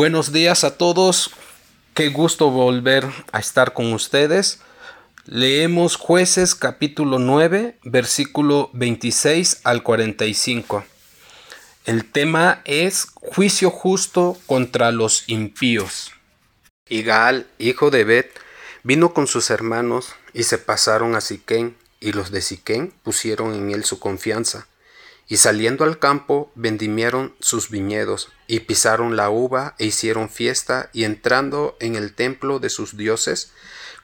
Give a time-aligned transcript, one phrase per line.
[0.00, 1.30] Buenos días a todos.
[1.92, 4.60] Qué gusto volver a estar con ustedes.
[5.26, 10.84] Leemos jueces capítulo 9, versículo 26 al 45.
[11.84, 16.12] El tema es juicio justo contra los impíos.
[16.88, 18.30] Y Gaal, hijo de Bet,
[18.82, 23.70] vino con sus hermanos y se pasaron a Siquén, y los de Siquén pusieron en
[23.70, 24.66] él su confianza.
[25.30, 31.04] Y saliendo al campo, vendimiaron sus viñedos, y pisaron la uva, e hicieron fiesta, y
[31.04, 33.52] entrando en el templo de sus dioses,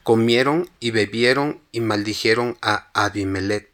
[0.03, 3.69] comieron y bebieron, y maldijeron a Abimelech.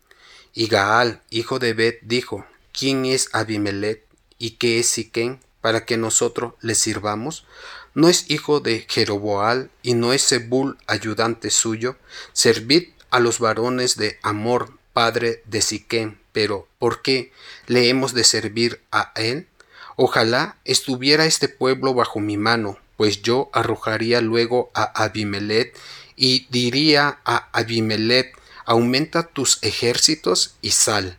[0.55, 4.03] Y Gaal, hijo de Bet, dijo, ¿quién es Abimelech?
[4.39, 7.45] ¿Y qué es Siquén, para que nosotros le sirvamos?
[7.93, 11.97] ¿No es hijo de Jeroboal, y no es Zebul ayudante suyo?
[12.33, 17.31] Servid a los varones de Amor, padre de Siquén pero ¿por qué
[17.67, 19.47] le hemos de servir a él?
[19.95, 25.73] Ojalá estuviera este pueblo bajo mi mano, pues yo arrojaría luego a Abimelech
[26.17, 31.17] y diría a Abimelech, aumenta tus ejércitos y sal.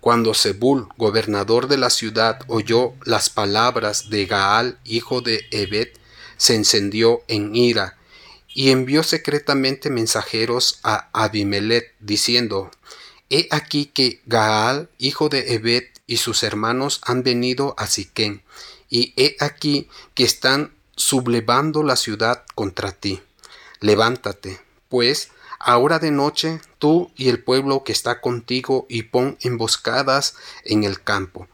[0.00, 5.88] Cuando Zebul, gobernador de la ciudad, oyó las palabras de Gaal, hijo de Ebed,
[6.36, 7.96] se encendió en ira
[8.54, 12.70] y envió secretamente mensajeros a Abimelech, diciendo,
[13.30, 18.42] He aquí que Gaal, hijo de Ebed, y sus hermanos han venido a Siquén,
[18.88, 23.20] y he aquí que están sublevando la ciudad contra ti.
[23.80, 30.34] Levántate, pues, ahora de noche, tú y el pueblo que está contigo, y pon emboscadas
[30.64, 31.48] en el campo.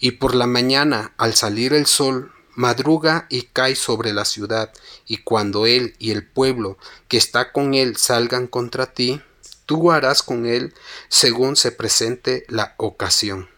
[0.00, 4.72] Y por la mañana, al salir el sol, madruga y cae sobre la ciudad,
[5.06, 9.22] y cuando él y el pueblo que está con él salgan contra ti,
[9.70, 10.74] tú harás con él
[11.08, 13.48] según se presente la ocasión.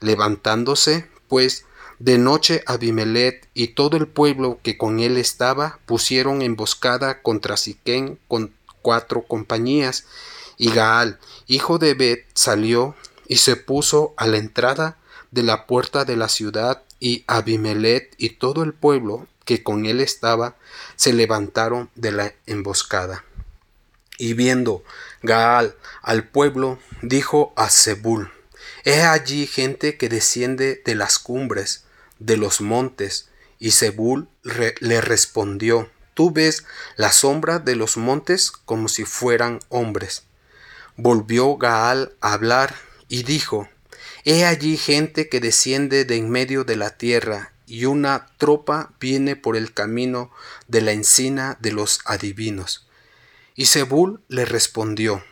[0.00, 1.64] Levantándose, pues,
[2.00, 8.18] de noche Abimelech y todo el pueblo que con él estaba pusieron emboscada contra Siquén
[8.26, 10.06] con cuatro compañías,
[10.58, 12.96] y Gaal, hijo de Bet, salió
[13.28, 14.98] y se puso a la entrada
[15.30, 20.00] de la puerta de la ciudad, y Abimelech y todo el pueblo que con él
[20.00, 20.56] estaba
[20.96, 23.22] se levantaron de la emboscada.
[24.18, 24.84] Y viendo
[25.22, 28.30] Gaal al pueblo, dijo a Zebul,
[28.84, 31.84] He allí gente que desciende de las cumbres,
[32.18, 33.30] de los montes.
[33.58, 36.64] Y Zebul le respondió, Tú ves
[36.96, 40.24] la sombra de los montes como si fueran hombres.
[40.96, 42.74] Volvió Gaal a hablar
[43.08, 43.68] y dijo,
[44.24, 49.36] He allí gente que desciende de en medio de la tierra, y una tropa viene
[49.36, 50.30] por el camino
[50.68, 52.86] de la encina de los adivinos.
[53.54, 55.22] Y Zebul le respondió,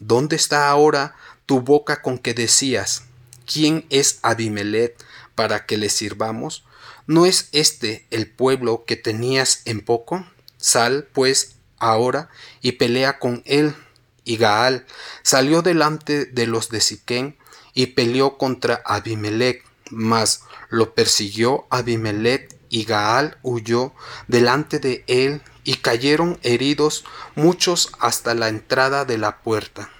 [0.00, 1.16] ¿Dónde está ahora
[1.46, 3.04] tu boca con que decías,
[3.46, 4.96] ¿quién es Abimelech
[5.34, 6.64] para que le sirvamos?
[7.06, 10.26] ¿No es este el pueblo que tenías en poco?
[10.56, 12.28] Sal, pues, ahora
[12.60, 13.74] y pelea con él.
[14.24, 14.86] Y Gaal
[15.22, 17.36] salió delante de los de Siquén
[17.74, 23.94] y peleó contra Abimelech, mas lo persiguió Abimelech y Gaal huyó
[24.26, 29.90] delante de él y cayeron heridos muchos hasta la entrada de la puerta.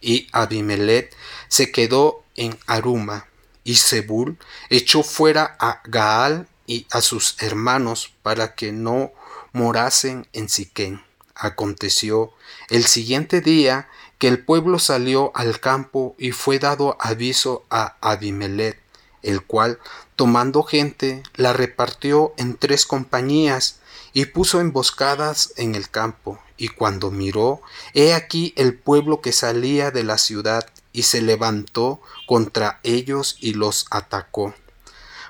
[0.00, 1.14] Y Abimelech
[1.48, 3.26] se quedó en Aruma,
[3.62, 4.38] y Zebul
[4.70, 9.12] echó fuera a Gaal y a sus hermanos para que no
[9.52, 11.04] morasen en Siquén.
[11.34, 12.32] Aconteció
[12.70, 18.80] el siguiente día que el pueblo salió al campo y fue dado aviso a Abimelech,
[19.20, 19.78] el cual,
[20.16, 23.77] tomando gente, la repartió en tres compañías
[24.12, 27.60] y puso emboscadas en el campo, y cuando miró,
[27.94, 33.54] he aquí el pueblo que salía de la ciudad, y se levantó contra ellos y
[33.54, 34.54] los atacó.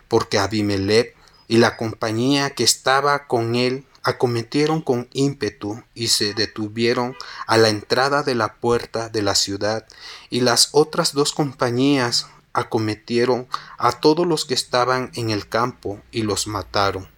[0.09, 1.15] Porque Abimelech
[1.47, 7.17] y la compañía que estaba con él acometieron con ímpetu y se detuvieron
[7.47, 9.87] a la entrada de la puerta de la ciudad,
[10.31, 13.47] y las otras dos compañías acometieron
[13.77, 17.09] a todos los que estaban en el campo y los mataron.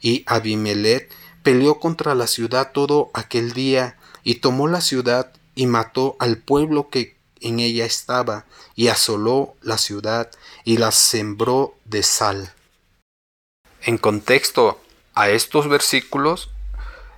[0.00, 1.10] Y Abimelech
[1.42, 6.88] peleó contra la ciudad todo aquel día y tomó la ciudad y mató al pueblo
[6.88, 10.30] que en ella estaba y asoló la ciudad
[10.64, 12.52] y la sembró de sal.
[13.82, 14.80] En contexto
[15.14, 16.50] a estos versículos,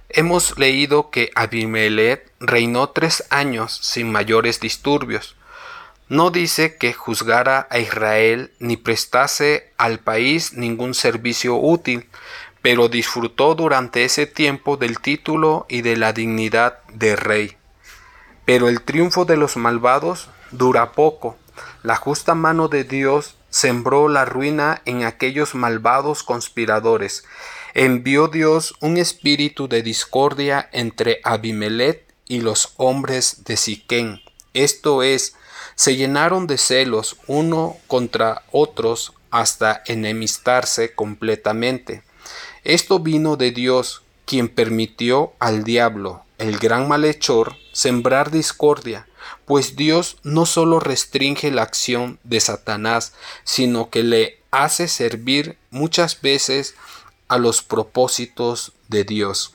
[0.08, 5.36] hemos leído que Abimelech reinó tres años sin mayores disturbios.
[6.08, 12.08] No dice que juzgara a Israel ni prestase al país ningún servicio útil,
[12.62, 17.56] pero disfrutó durante ese tiempo del título y de la dignidad de rey.
[18.44, 21.36] Pero el triunfo de los malvados dura poco.
[21.82, 27.24] La justa mano de Dios sembró la ruina en aquellos malvados conspiradores.
[27.72, 34.20] envió Dios un espíritu de discordia entre Abimelech y los hombres de Siquén.
[34.54, 35.36] Esto es,
[35.76, 42.02] se llenaron de celos uno contra otros hasta enemistarse completamente.
[42.64, 49.06] Esto vino de Dios, quien permitió al diablo, el gran malhechor, sembrar discordia,
[49.46, 53.14] pues Dios no solo restringe la acción de Satanás,
[53.44, 56.74] sino que le hace servir muchas veces
[57.28, 59.54] a los propósitos de Dios.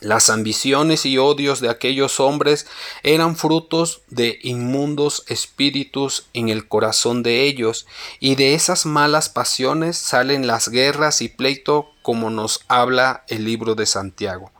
[0.00, 2.66] Las ambiciones y odios de aquellos hombres
[3.02, 7.86] eran frutos de inmundos espíritus en el corazón de ellos,
[8.20, 13.74] y de esas malas pasiones salen las guerras y pleito como nos habla el libro
[13.74, 14.52] de Santiago.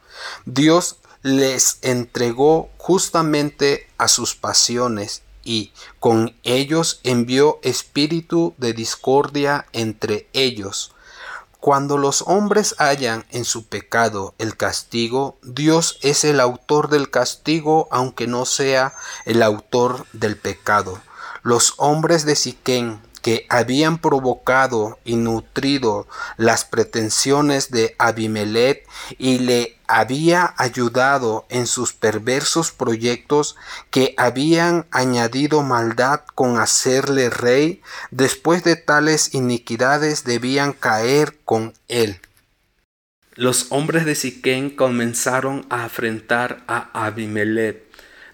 [0.45, 10.29] Dios les entregó justamente a sus pasiones y con ellos envió espíritu de discordia entre
[10.33, 10.93] ellos.
[11.61, 17.89] Cuando los hombres hallan en su pecado el castigo, Dios es el autor del castigo
[17.91, 18.95] aunque no sea
[19.25, 21.01] el autor del pecado.
[21.43, 26.09] Los hombres de Siquén que habían provocado y nutrido
[26.39, 28.89] las pretensiones de Abimelech
[29.19, 33.55] y le había ayudado en sus perversos proyectos
[33.91, 42.23] que habían añadido maldad con hacerle rey, después de tales iniquidades debían caer con él.
[43.35, 47.88] Los hombres de Siquén comenzaron a afrentar a Abimelech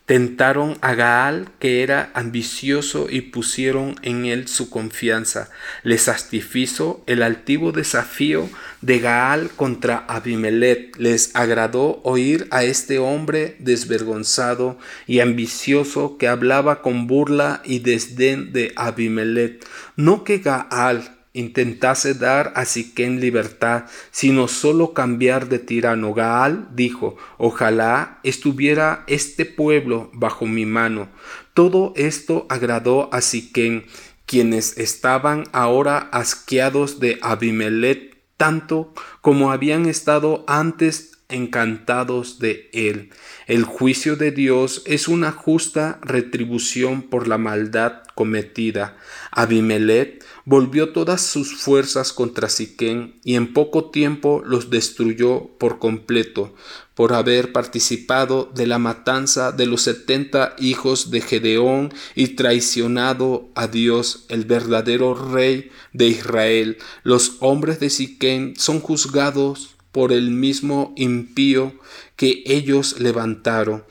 [0.06, 5.48] Tentaron a Gaal, que era ambicioso, y pusieron en él su confianza.
[5.82, 8.50] Le satisfizo el altivo desafío
[8.82, 10.94] de Gaal contra Abimelech.
[10.98, 18.52] Les agradó oír a este hombre desvergonzado y ambicioso que hablaba con burla y desdén
[18.52, 19.66] de Abimelech.
[19.96, 26.14] No que Gaal intentase dar a Siquén libertad, sino solo cambiar de tirano.
[26.14, 31.08] Gaal dijo, ojalá estuviera este pueblo bajo mi mano.
[31.52, 33.84] Todo esto agradó a Siquén,
[34.24, 43.10] quienes estaban ahora asqueados de Abimelech tanto como habían estado antes encantados de él.
[43.46, 48.96] El juicio de Dios es una justa retribución por la maldad cometida.
[49.30, 56.54] Abimelech volvió todas sus fuerzas contra Siquén y en poco tiempo los destruyó por completo,
[56.94, 63.66] por haber participado de la matanza de los setenta hijos de Gedeón y traicionado a
[63.66, 66.78] Dios, el verdadero rey de Israel.
[67.02, 71.72] Los hombres de Siquén son juzgados por el mismo impío
[72.16, 73.84] que ellos levantaron.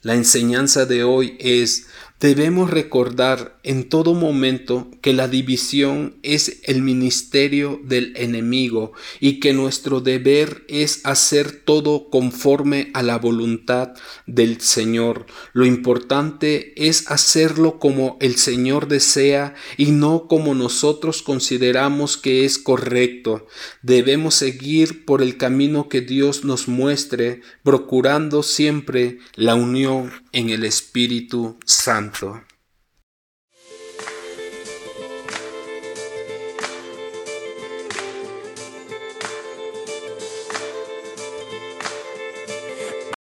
[0.00, 6.80] La enseñanza de hoy es Debemos recordar en todo momento que la división es el
[6.80, 13.92] ministerio del enemigo y que nuestro deber es hacer todo conforme a la voluntad
[14.26, 15.26] del Señor.
[15.52, 22.56] Lo importante es hacerlo como el Señor desea y no como nosotros consideramos que es
[22.56, 23.46] correcto.
[23.82, 30.64] Debemos seguir por el camino que Dios nos muestre, procurando siempre la unión en el
[30.64, 31.58] Espíritu
[32.06, 32.55] Santo.